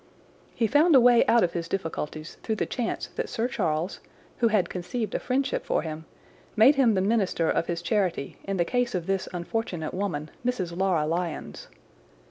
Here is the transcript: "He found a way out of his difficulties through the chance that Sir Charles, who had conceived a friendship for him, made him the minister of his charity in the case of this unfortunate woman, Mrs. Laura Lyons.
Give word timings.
"He 0.55 0.65
found 0.65 0.95
a 0.95 0.99
way 0.99 1.23
out 1.27 1.43
of 1.43 1.53
his 1.53 1.67
difficulties 1.67 2.37
through 2.41 2.55
the 2.55 2.65
chance 2.65 3.05
that 3.17 3.29
Sir 3.29 3.47
Charles, 3.47 3.99
who 4.39 4.47
had 4.47 4.67
conceived 4.67 5.13
a 5.13 5.19
friendship 5.19 5.63
for 5.63 5.83
him, 5.83 6.05
made 6.55 6.73
him 6.73 6.95
the 6.95 7.01
minister 7.01 7.47
of 7.51 7.67
his 7.67 7.83
charity 7.83 8.37
in 8.43 8.57
the 8.57 8.65
case 8.65 8.95
of 8.95 9.05
this 9.05 9.29
unfortunate 9.31 9.93
woman, 9.93 10.31
Mrs. 10.43 10.75
Laura 10.75 11.05
Lyons. 11.05 11.67